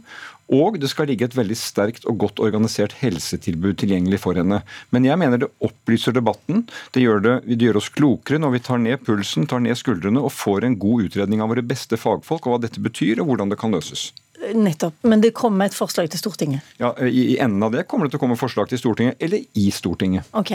Og 0.49 0.79
det 0.81 0.89
skal 0.89 1.11
ligge 1.11 1.27
et 1.29 1.37
veldig 1.37 1.57
sterkt 1.61 2.07
og 2.09 2.23
godt 2.23 2.41
organisert 2.41 2.95
helsetilbud 3.03 3.77
tilgjengelig 3.83 4.23
for 4.23 4.39
henne. 4.39 4.63
Men 4.95 5.05
jeg 5.05 5.21
mener 5.21 5.43
det 5.43 5.51
opplyser 5.65 6.17
debatten. 6.17 6.65
Det 6.95 7.05
gjør, 7.05 7.21
det, 7.25 7.35
det 7.51 7.69
gjør 7.69 7.81
oss 7.83 7.91
klokere 7.93 8.41
når 8.41 8.55
vi 8.57 8.63
tar 8.71 8.81
ned 8.81 9.05
pulsen, 9.05 9.49
tar 9.51 9.61
ned 9.65 9.77
skuldrene 9.77 10.23
og 10.25 10.33
får 10.33 10.65
en 10.65 10.79
god 10.81 11.11
utredning 11.11 11.45
av 11.45 11.53
våre 11.53 11.67
beste 11.67 12.01
fagfolk 12.01 12.49
og 12.49 12.57
hva 12.57 12.63
dette 12.65 12.81
betyr 12.81 13.21
og 13.21 13.29
hvordan 13.29 13.53
det 13.53 13.61
kan 13.61 13.77
løses. 13.77 14.09
Nettopp. 14.55 14.95
Men 15.03 15.23
det 15.25 15.33
kommer 15.37 15.67
et 15.67 15.77
forslag 15.77 16.11
til 16.13 16.21
Stortinget? 16.21 16.67
Ja, 16.79 16.93
I, 17.03 17.35
i 17.35 17.39
enden 17.43 17.63
av 17.67 17.75
det 17.75 17.87
kommer 17.91 18.07
det 18.07 18.15
til 18.15 18.23
å 18.23 18.25
komme 18.27 18.39
forslag 18.39 18.71
til 18.71 18.81
Stortinget, 18.81 19.19
eller 19.23 19.43
i 19.59 19.71
Stortinget. 19.75 20.29
Ok. 20.39 20.53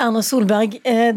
Erna 0.00 0.22
Solberg, 0.24 0.78
eh, 0.88 1.12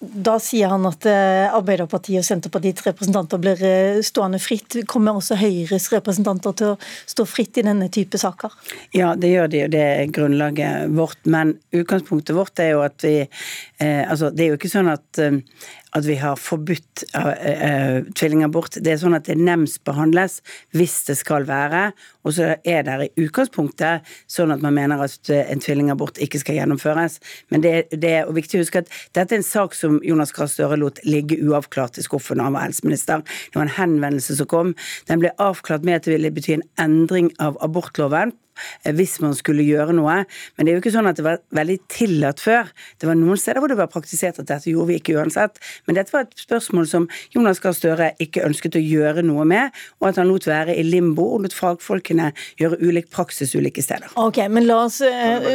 da 0.00 0.38
sier 0.40 0.70
han 0.72 0.86
at 0.88 1.04
eh, 1.04 1.46
Arbeiderpartiet 1.52 2.22
og 2.22 2.24
Senterpartiets 2.24 2.86
representanter 2.86 3.40
blir 3.42 3.60
eh, 3.66 3.98
stående 4.04 4.38
fritt. 4.40 4.78
Kommer 4.88 5.18
også 5.18 5.36
Høyres 5.36 5.90
representanter 5.92 6.56
til 6.56 6.72
å 6.72 6.78
stå 6.80 7.26
fritt 7.28 7.60
i 7.60 7.66
denne 7.66 7.90
type 7.92 8.16
saker? 8.20 8.54
Ja, 8.96 9.12
det 9.12 9.34
gjør 9.34 9.52
de, 9.52 9.60
og 9.66 9.74
det 9.74 9.82
er 9.84 10.14
grunnlaget 10.16 10.94
vårt. 10.96 11.20
Men 11.28 11.52
utgangspunktet 11.76 12.32
vårt 12.38 12.64
er 12.64 12.72
jo 12.72 12.80
at 12.86 13.04
vi 13.04 13.18
eh, 13.20 14.00
Altså, 14.08 14.30
det 14.32 14.46
er 14.46 14.54
jo 14.54 14.56
ikke 14.56 14.72
sånn 14.72 14.88
at 14.88 15.20
eh, 15.20 15.36
at 15.96 16.06
vi 16.06 16.16
har 16.20 16.38
forbudt 16.40 17.04
uh, 17.16 18.02
tvillingabort. 18.16 18.78
Det 18.82 18.94
er 18.94 19.00
sånn 19.00 19.16
at 19.18 19.28
det 19.28 19.38
nemndsbehandles 19.40 20.40
hvis 20.76 20.96
det 21.08 21.16
skal 21.20 21.46
være, 21.48 21.90
og 22.26 22.36
så 22.36 22.54
er 22.64 22.84
det 22.86 22.96
i 23.06 23.26
utgangspunktet 23.26 24.06
sånn 24.30 24.52
at 24.54 24.62
man 24.64 24.76
mener 24.76 25.02
at 25.04 25.30
en 25.30 25.62
tvillingabort 25.62 26.20
ikke 26.22 26.42
skal 26.42 26.60
gjennomføres. 26.60 27.18
Men 27.52 27.64
det, 27.64 27.74
det 27.94 28.12
er 28.20 28.34
viktig 28.34 28.60
å 28.60 28.64
huske 28.64 28.84
at 28.84 28.92
dette 29.16 29.34
er 29.34 29.40
en 29.40 29.46
sak 29.46 29.76
som 29.78 29.98
Jonas 30.06 30.34
Gahr 30.36 30.50
Støre 30.50 30.78
lot 30.80 31.00
ligge 31.06 31.38
uavklart 31.40 31.98
i 32.00 32.04
skuffen 32.04 32.40
da 32.40 32.48
han 32.48 32.58
var 32.58 32.68
helseminister. 32.68 33.24
Det 33.24 33.58
var 33.58 33.68
en 33.68 33.78
henvendelse 33.78 34.36
som 34.38 34.50
kom. 34.50 34.74
Den 35.10 35.22
ble 35.22 35.32
avklart 35.40 35.86
med 35.86 36.00
at 36.00 36.08
det 36.08 36.16
ville 36.16 36.34
bety 36.34 36.58
en 36.58 36.68
endring 36.82 37.32
av 37.42 37.58
abortloven 37.64 38.34
Eh, 38.49 38.49
hvis 38.96 39.18
man 39.24 39.34
skulle 39.36 39.64
gjøre 39.66 39.94
noe. 39.96 40.22
Men 40.56 40.66
det 40.66 40.72
er 40.72 40.78
jo 40.78 40.84
ikke 40.84 40.94
sånn 40.94 41.10
at 41.10 41.18
det 41.18 41.26
var 41.26 41.40
veldig 41.56 41.78
tillatt 41.92 42.42
før. 42.42 42.70
Det 43.00 43.08
var 43.08 43.18
noen 43.18 43.40
steder 43.40 43.62
hvor 43.62 43.72
det 43.72 43.78
var 43.80 43.90
praktisert 43.92 44.40
at 44.42 44.48
dette 44.50 44.70
gjorde 44.70 44.92
vi 44.92 45.00
ikke 45.00 45.16
uansett. 45.18 45.60
Men 45.86 45.98
dette 45.98 46.14
var 46.14 46.26
et 46.26 46.36
spørsmål 46.40 46.88
som 46.90 47.08
Jonas 47.34 47.62
Gahr 47.62 47.76
Støre 47.76 48.10
ikke 48.22 48.44
ønsket 48.46 48.76
å 48.76 48.82
gjøre 48.82 49.24
noe 49.24 49.46
med, 49.48 49.76
og 50.00 50.10
at 50.10 50.20
han 50.20 50.28
lot 50.30 50.46
være 50.48 50.74
i 50.76 50.84
limbo 50.86 51.26
og 51.34 51.44
lot 51.46 51.56
fagfolkene 51.56 52.30
gjøre 52.60 52.80
ulik 52.82 53.10
praksis 53.14 53.54
ulike 53.56 53.82
steder. 53.84 54.10
Ok, 54.20 54.42
Men 54.50 54.66
la 54.68 54.80
oss 54.84 55.00
uh, 55.00 55.46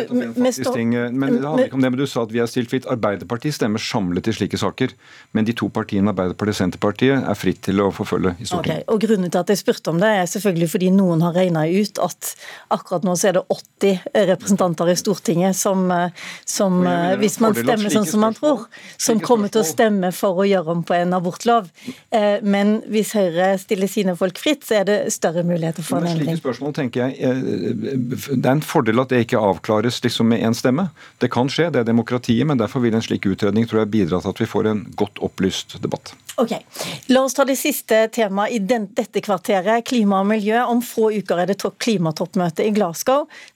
ting, 0.74 0.96
Men 0.96 1.40
det 1.40 1.46
handler 1.46 1.68
ikke 1.68 1.78
om 1.78 1.86
det, 1.86 1.92
men 1.92 2.00
du 2.00 2.08
sa 2.10 2.26
at 2.26 2.34
vi 2.34 2.42
er 2.44 2.50
stilt 2.50 2.72
fritt. 2.72 2.88
Arbeiderpartiet 2.92 3.58
stemmer 3.58 3.82
samlet 3.82 4.30
i 4.32 4.36
slike 4.36 4.60
saker. 4.60 4.96
Men 5.36 5.48
de 5.48 5.56
to 5.58 5.70
partiene 5.74 6.14
Arbeiderpartiet 6.14 6.56
og 6.56 6.62
Senterpartiet 6.62 7.30
er 7.30 7.40
fritt 7.40 7.62
til 7.66 7.82
å 7.84 7.90
forfølge 7.96 8.36
i 8.40 8.48
Stortinget. 8.48 8.86
Okay, 8.86 8.88
og 8.94 9.04
Grunnen 9.06 9.32
til 9.32 9.42
at 9.42 9.52
jeg 9.52 9.62
spurte 9.62 9.92
om 9.92 10.00
det, 10.02 10.12
er 10.22 10.30
selvfølgelig 10.30 10.70
fordi 10.72 10.92
noen 10.96 11.24
har 11.26 11.36
regna 11.36 11.66
ut 11.68 12.02
at 12.04 12.32
akkurat 12.74 12.95
akkurat 12.96 13.04
nå 13.04 13.16
så 13.16 13.30
er 13.30 13.34
det 13.34 13.44
80 13.50 14.00
representanter 14.32 14.90
i 14.90 14.96
Stortinget 14.96 15.56
som, 15.56 15.92
eh, 15.92 16.10
som 16.46 16.80
mener, 16.84 17.18
hvis 17.18 17.40
man 17.40 17.56
stemmer 17.56 17.90
sånn 17.90 18.06
som 18.08 18.20
man 18.24 18.34
tror, 18.34 18.66
som 18.98 19.20
kommer 19.20 19.50
til 19.50 19.62
å 19.62 19.66
stemme 19.66 20.12
for 20.16 20.36
å 20.36 20.48
gjøre 20.48 20.72
om 20.72 20.84
på 20.84 20.96
en 20.96 21.14
abortlov. 21.14 21.70
Eh, 22.12 22.40
men 22.42 22.82
hvis 22.88 23.14
Høyre 23.16 23.58
stiller 23.60 23.88
sine 23.88 24.16
folk 24.16 24.38
fritt, 24.38 24.64
så 24.66 24.82
er 24.82 24.86
det 24.86 25.14
større 25.14 25.44
muligheter 25.44 25.84
for 25.84 26.00
en 26.00 26.08
endring. 26.08 26.36
Slike 26.36 26.44
spørsmål 26.44 26.76
tenker 26.76 27.08
jeg, 27.08 27.16
Det 28.36 28.46
er 28.46 28.52
en 28.52 28.62
fordel 28.62 29.00
at 29.00 29.10
det 29.10 29.26
ikke 29.26 29.40
avklares 29.40 30.02
liksom 30.04 30.30
med 30.30 30.42
én 30.42 30.56
stemme. 30.56 30.90
Det 31.20 31.32
kan 31.32 31.48
skje, 31.48 31.72
det 31.72 31.84
er 31.84 31.92
demokratiet, 31.92 32.46
men 32.46 32.58
derfor 32.58 32.82
vil 32.82 32.96
en 32.96 33.02
slik 33.02 33.26
utredning 33.26 33.68
tror 33.68 33.84
jeg 33.84 33.92
bidra 33.92 34.22
til 34.22 34.30
at 34.30 34.40
vi 34.40 34.46
får 34.46 34.72
en 34.72 34.86
godt 34.96 35.20
opplyst 35.20 35.82
debatt. 35.82 36.16
Ok, 36.38 36.52
La 37.08 37.22
oss 37.24 37.34
ta 37.34 37.46
det 37.48 37.56
siste 37.56 38.08
temaet 38.12 38.52
i 38.52 38.60
den, 38.60 38.90
dette 38.92 39.22
kvarteret, 39.24 39.86
klima 39.88 40.20
og 40.20 40.28
miljø. 40.28 40.58
Om 40.68 40.82
få 40.84 41.12
uker 41.16 41.40
er 41.40 41.48
det 41.48 41.62
klimatoppmøte 41.64 42.66
i 42.66 42.74
Glasgow. 42.76 42.85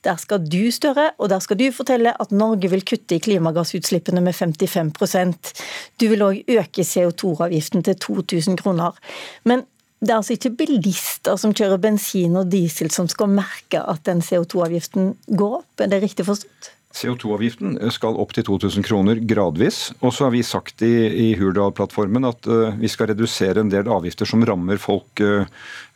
Der 0.04 0.16
skal 0.16 0.44
du, 0.44 0.70
Støre, 0.70 1.10
og 1.18 1.30
der 1.30 1.38
skal 1.38 1.58
du 1.58 1.70
fortelle 1.72 2.14
at 2.22 2.32
Norge 2.32 2.70
vil 2.70 2.84
kutte 2.84 3.16
i 3.16 3.22
klimagassutslippene 3.22 4.20
med 4.20 4.34
55% 4.34 5.52
Du 6.00 6.08
vil 6.08 6.24
òg 6.24 6.42
øke 6.48 6.82
CO2-avgiften 6.82 7.84
til 7.84 7.96
2000 7.96 8.58
kroner. 8.62 8.96
Men 9.44 9.64
det 10.00 10.10
er 10.10 10.16
altså 10.16 10.32
ikke 10.32 10.54
bilister 10.62 11.36
som 11.36 11.52
kjører 11.52 11.80
bensin 11.82 12.36
og 12.40 12.48
diesel 12.52 12.90
som 12.90 13.08
skal 13.08 13.28
merke 13.28 13.82
at 13.84 14.04
den 14.08 14.22
CO2-avgiften 14.24 15.14
går 15.36 15.58
opp, 15.60 15.80
er 15.80 15.92
det 15.92 16.02
riktig 16.02 16.24
forstått? 16.24 16.70
CO2-avgiften 16.90 17.76
skal 17.94 18.16
opp 18.18 18.32
til 18.34 18.44
2000 18.48 18.84
kroner 18.86 19.20
gradvis. 19.30 19.92
Og 20.02 20.14
så 20.14 20.26
har 20.26 20.32
vi 20.34 20.42
sagt 20.46 20.82
i, 20.82 20.90
i 21.06 21.26
Hurdal-plattformen 21.38 22.26
at 22.26 22.48
uh, 22.50 22.74
vi 22.80 22.90
skal 22.90 23.12
redusere 23.12 23.62
en 23.62 23.70
del 23.70 23.90
avgifter 23.90 24.28
som 24.28 24.42
rammer 24.46 24.80
folk 24.82 25.22
uh, 25.22 25.46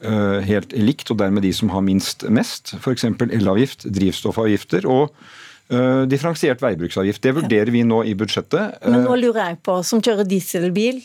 uh, 0.06 0.38
helt 0.46 0.74
likt, 0.78 1.10
og 1.10 1.18
dermed 1.22 1.42
de 1.46 1.50
som 1.56 1.72
har 1.74 1.82
minst 1.84 2.22
mest. 2.30 2.76
F.eks. 2.78 3.08
elavgift, 3.26 3.88
drivstoffavgifter 3.90 4.88
og 4.90 5.10
differensiert 6.12 6.60
veibruksavgift. 6.60 7.22
Det 7.24 7.30
vurderer 7.38 7.70
vi 7.72 7.80
nå 7.88 8.02
i 8.04 8.12
budsjettet. 8.20 8.82
Men 8.84 9.06
nå 9.06 9.14
lurer 9.16 9.48
jeg 9.48 9.56
på, 9.64 9.78
som 9.88 10.02
kjører 10.04 10.28
dieselbil, 10.28 10.98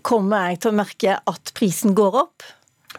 kommer 0.00 0.48
jeg 0.48 0.62
til 0.64 0.72
å 0.72 0.78
merke 0.78 1.16
at 1.20 1.52
prisen 1.54 1.92
går 1.94 2.16
opp? 2.22 2.46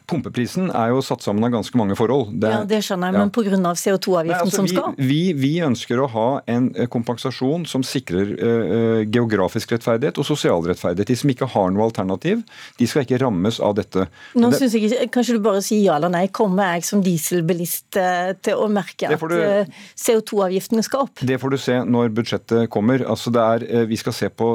Pumpeprisen 0.05 0.69
er 0.69 0.91
jo 0.93 1.01
satt 1.05 1.23
sammen 1.25 1.45
av 1.47 1.53
ganske 1.55 1.77
mange 1.79 1.95
forhold. 1.97 2.35
Det, 2.41 2.51
ja, 2.51 2.61
det 2.69 2.81
skjønner 2.85 3.09
jeg, 3.09 3.17
ja. 3.17 3.23
men 3.23 3.31
pga. 3.33 3.71
CO2-avgiften 3.75 4.45
altså, 4.45 4.59
som 4.59 4.67
skal? 4.69 4.97
Vi, 4.99 5.21
vi, 5.37 5.53
ønsker 5.65 6.01
å 6.01 6.07
ha 6.13 6.27
en 6.51 6.67
eh, 6.75 6.89
kompensasjon 6.91 7.65
som 7.69 7.83
sikrer 7.85 8.33
uh, 8.35 9.01
geografisk 9.09 9.73
rettferdighet 9.73 10.19
og 10.21 10.27
sosial 10.27 10.61
rettferdighet. 10.67 11.09
De 11.09 11.17
som 11.17 11.31
ikke 11.31 11.47
har 11.55 11.71
noe 11.73 11.87
alternativ, 11.87 12.43
de 12.77 12.89
skal 12.89 13.05
ikke 13.05 13.19
rammes 13.23 13.57
av 13.63 13.77
dette. 13.79 14.05
Nå 14.37 14.51
det, 14.53 14.59
synes 14.61 14.75
jeg 14.77 14.89
ikke, 14.89 15.09
Kanskje 15.15 15.37
du 15.37 15.43
bare 15.45 15.63
sier 15.65 15.81
ja 15.87 15.95
eller 15.97 16.11
nei. 16.13 16.25
Kommer 16.35 16.75
jeg 16.75 16.85
som 16.87 17.01
dieselbilist 17.05 17.97
uh, 17.97 18.35
til 18.45 18.61
å 18.61 18.69
merke 18.71 19.09
at 19.09 19.25
uh, 19.25 19.81
CO2-avgiftene 19.97 20.85
skal 20.85 21.07
opp? 21.07 21.23
Det 21.25 21.39
får 21.41 21.55
du 21.55 21.59
se 21.61 21.79
når 21.81 22.13
budsjettet 22.15 22.69
kommer. 22.73 23.05
Altså 23.09 23.33
det 23.33 23.45
er, 23.55 23.67
vi 23.89 23.97
skal 23.99 24.15
se 24.15 24.29
på 24.29 24.51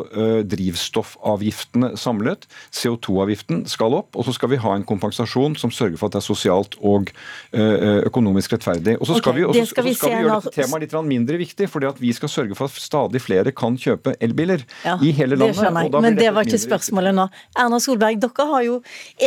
drivstoffavgiftene 0.50 1.94
samlet. 1.98 2.46
CO2-avgiften 2.76 3.64
skal 3.70 3.98
opp, 3.98 4.14
og 4.14 4.26
så 4.26 4.34
skal 4.36 4.52
vi 4.54 4.60
ha 4.62 4.76
en 4.76 4.86
kompensasjon 4.86 5.39
pensjon 5.40 5.56
som 5.56 5.70
sørger 5.72 5.98
for 5.98 6.08
at 6.08 6.16
det 6.16 6.20
er 6.20 6.26
sosialt 6.26 6.76
og 6.80 7.10
eh, 7.52 8.00
økonomisk 8.06 8.54
rettferdig. 8.54 8.96
Og 9.00 9.06
så 9.08 9.18
skal, 9.18 9.32
okay, 9.32 9.40
vi, 9.40 9.46
også, 9.48 9.70
skal 9.70 9.84
vi, 9.84 9.94
skal 9.94 10.12
vi 10.12 10.20
gjøre 10.24 10.40
dette 10.40 10.54
temaet 10.56 10.84
litt 10.84 10.96
mindre 11.10 11.38
viktig, 11.40 11.68
fordi 11.70 11.88
at 11.88 12.00
vi 12.00 12.12
skal 12.12 12.28
sørge 12.28 12.56
for 12.58 12.68
at 12.68 12.80
stadig 12.80 13.20
flere 13.22 13.52
kan 13.52 13.76
kjøpe 13.80 14.14
elbiler 14.20 14.64
ja, 14.84 14.96
i 15.00 15.12
hele 15.16 15.36
landet. 15.36 15.56
Det 15.56 15.64
skjønner 15.64 15.88
jeg, 15.88 16.02
men 16.04 16.18
det 16.18 16.30
var 16.34 16.48
ikke 16.48 16.60
spørsmålet 16.60 17.16
nå. 17.16 17.26
Erna 17.56 17.80
Solberg, 17.80 18.20
dere 18.20 18.48
har 18.50 18.66
jo 18.66 18.76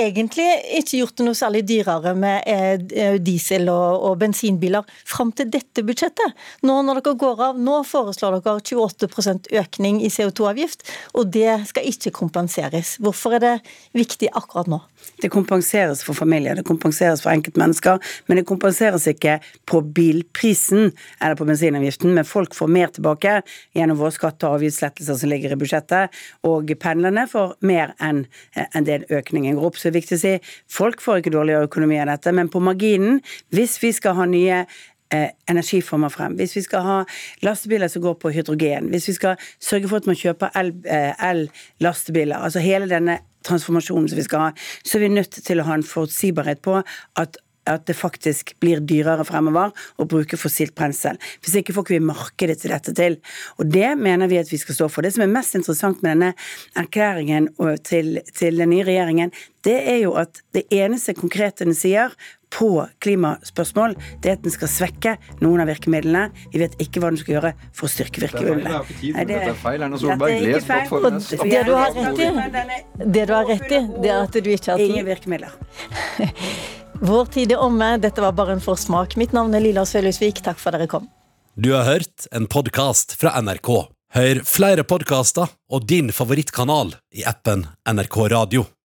egentlig 0.03 0.48
ikke 0.79 1.01
gjort 1.01 1.17
det 1.17 1.27
noe 1.27 1.38
særlig 1.38 1.63
dyrere 1.70 2.15
med 2.17 2.48
eh, 2.50 3.17
diesel 3.24 3.70
og, 3.74 4.08
og 4.10 4.17
bensinbiler 4.22 4.88
fram 5.10 5.34
til 5.36 5.50
dette 5.53 5.86
budsjettet. 5.86 6.38
Nå 6.67 6.79
når 6.86 7.01
dere 7.01 7.17
går 7.20 7.43
av, 7.50 7.60
nå 7.60 7.82
foreslår 7.88 8.39
dere 8.39 8.60
28 8.63 9.53
økning 9.60 10.01
i 10.03 10.12
CO2-avgift, 10.13 10.86
og 11.17 11.32
det 11.34 11.63
skal 11.70 11.88
ikke 11.89 12.13
kompenseres. 12.15 12.98
Hvorfor 13.03 13.38
er 13.38 13.43
det 13.43 13.53
viktig 13.96 14.29
akkurat 14.34 14.70
nå? 14.72 14.82
Det 15.22 15.29
kompenseres 15.32 16.02
for 16.05 16.17
familier, 16.17 16.55
det 16.55 16.65
kompenseres 16.67 17.24
for 17.24 17.33
enkeltmennesker, 17.33 18.00
men 18.27 18.39
det 18.39 18.45
kompenseres 18.50 19.07
ikke 19.10 19.39
på 19.69 19.81
bilprisen 19.95 20.91
eller 21.19 21.38
på 21.39 21.48
bensinavgiften. 21.48 22.13
Men 22.13 22.27
folk 22.27 22.55
får 22.57 22.72
mer 22.72 22.93
tilbake 22.93 23.39
gjennom 23.77 24.00
våre 24.01 24.13
skatte- 24.15 24.48
og 24.48 24.60
avgiftslettelser 24.60 25.19
som 25.19 25.31
ligger 25.31 25.55
i 25.55 25.60
budsjettet. 25.60 26.24
Og 26.48 26.74
pendlerne 26.79 27.27
får 27.31 27.55
mer 27.62 27.95
enn 28.03 28.25
en 28.55 28.88
det 28.88 29.03
økningen 29.10 29.57
går 29.57 29.69
opp. 29.69 29.79
Så 29.79 29.89
det 29.89 29.93
er 29.93 30.00
viktig 30.01 30.19
å 30.19 30.24
si 30.24 30.33
folk 30.72 31.01
får 31.03 31.22
ikke 31.22 31.36
dårligere 31.36 31.69
økonomi 31.69 32.00
av 32.01 32.12
dette, 32.12 32.33
men 32.36 32.51
på 32.51 32.62
marginen, 32.63 33.22
hvis 33.53 33.79
vi 33.83 33.93
skal 33.95 34.17
ha 34.19 34.27
nye 34.29 34.63
eh, 34.63 34.81
energiformer 35.50 36.10
frem, 36.13 36.38
hvis 36.39 36.55
vi 36.58 36.63
skal 36.65 36.86
ha 36.88 36.98
lastebiler 37.46 37.91
som 37.91 38.01
går 38.01 38.17
på 38.22 38.32
hydrogen, 38.34 38.89
hvis 38.93 39.08
vi 39.08 39.13
skal 39.20 39.48
sørge 39.62 39.89
for 39.91 40.01
at 40.01 40.10
man 40.10 40.20
kjøper 40.20 40.53
el-lastebiler, 40.60 42.38
eh, 42.38 42.43
altså 42.50 42.63
hele 42.63 42.89
denne 42.89 43.20
transformasjonen 43.43 44.10
som 44.10 44.20
vi 44.20 44.27
skal 44.27 44.46
ha, 44.48 44.51
så 44.86 44.98
er 44.98 45.05
vi 45.05 45.13
nødt 45.13 45.39
til 45.46 45.60
å 45.60 45.67
ha 45.67 45.77
en 45.77 45.88
forutsigbarhet 45.88 46.63
på 46.63 46.79
at 47.20 47.41
at 47.70 47.86
det 47.88 47.96
faktisk 47.98 48.53
blir 48.63 48.82
dyrere 48.84 49.25
fremover 49.27 49.74
å 49.98 50.08
bruke 50.10 50.39
fossilt 50.39 50.75
brensel. 50.77 51.20
Hvis 51.43 51.58
ikke 51.60 51.75
får 51.75 51.88
ikke 51.88 51.98
vi 51.98 52.12
markedet 52.12 52.60
til 52.62 52.74
dette 52.74 52.93
til. 52.98 53.17
Og 53.60 53.72
det 53.72 53.93
mener 54.00 54.32
vi 54.32 54.41
at 54.41 54.51
vi 54.51 54.60
skal 54.62 54.77
stå 54.77 54.89
for. 54.91 55.05
Det 55.05 55.13
som 55.15 55.25
er 55.25 55.34
mest 55.34 55.58
interessant 55.60 56.03
med 56.03 56.15
denne 56.15 56.34
erklæringen 56.79 57.51
til, 57.88 58.20
til 58.36 58.62
den 58.62 58.74
nye 58.74 58.88
regjeringen, 58.88 59.34
det 59.63 59.79
er 59.88 60.01
jo 60.03 60.15
at 60.20 60.41
det 60.55 60.65
eneste 60.75 61.15
konkrete 61.15 61.63
den 61.63 61.77
sier 61.77 62.12
på 62.53 62.86
klimaspørsmål, 63.01 63.96
det 64.22 64.29
er 64.29 64.36
at 64.38 64.43
den 64.46 64.53
skal 64.53 64.70
svekke 64.70 65.15
noen 65.41 65.63
av 65.63 65.72
virkemidlene. 65.72 66.27
Vi 66.53 66.62
vet 66.62 66.75
ikke 66.84 67.01
hva 67.01 67.10
den 67.10 67.17
skal 67.22 67.38
gjøre 67.38 67.53
for 67.74 67.88
å 67.88 67.93
styrke 67.96 68.22
virkemidlene. 68.27 68.84
Det 69.25 69.39
er 69.39 69.58
feil, 69.63 69.88
Erna 69.88 69.98
Solberg. 70.01 70.38
Les 70.46 70.70
plattformen. 70.70 71.20
Det 71.24 71.65
du 71.65 71.74
har 71.79 71.98
rett 71.98 72.24
i, 72.27 72.29
det 73.17 73.25
du 73.25 73.36
har 73.39 73.50
rett 73.50 73.67
i, 73.72 73.82
det 73.98 74.13
er 74.13 74.22
at 74.22 74.38
du 74.38 74.53
ikke 74.53 74.75
har 74.75 74.86
tid. 74.86 74.93
Ingen 74.93 75.10
virkemidler. 75.10 75.60
Vår 77.03 77.25
tid 77.25 77.51
er 77.51 77.60
omme. 77.60 77.98
Dette 78.00 78.24
var 78.24 78.31
bare 78.31 78.55
en 78.55 78.62
forsmak. 78.63 79.17
Mitt 79.19 79.33
navn 79.36 79.51
er 79.57 79.60
Lilla 79.60 79.83
Sølhusvik. 79.83 80.39
Takk 80.45 80.62
for 80.62 80.72
at 80.72 80.79
dere 80.79 80.88
kom. 80.88 81.10
Du 81.60 81.74
har 81.75 81.83
hørt 81.83 82.29
en 82.31 82.48
podkast 82.48 83.17
fra 83.19 83.36
NRK. 83.43 83.69
Hør 84.15 84.39
flere 84.48 84.86
podkaster 84.88 85.51
og 85.74 85.89
din 85.89 86.13
favorittkanal 86.15 86.95
i 87.12 87.25
appen 87.27 87.65
NRK 87.89 88.17
Radio. 88.31 88.63